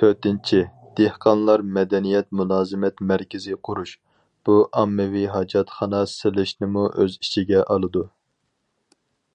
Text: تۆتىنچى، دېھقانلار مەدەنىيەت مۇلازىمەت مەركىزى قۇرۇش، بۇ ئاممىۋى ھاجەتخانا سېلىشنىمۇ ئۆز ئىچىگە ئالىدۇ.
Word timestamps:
تۆتىنچى، 0.00 0.60
دېھقانلار 1.00 1.64
مەدەنىيەت 1.78 2.28
مۇلازىمەت 2.40 3.04
مەركىزى 3.10 3.58
قۇرۇش، 3.70 3.94
بۇ 4.50 4.56
ئاممىۋى 4.82 5.26
ھاجەتخانا 5.36 6.02
سېلىشنىمۇ 6.16 6.90
ئۆز 6.96 7.22
ئىچىگە 7.22 7.66
ئالىدۇ. 7.76 8.10